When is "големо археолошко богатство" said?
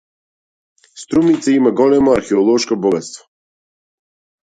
1.83-3.29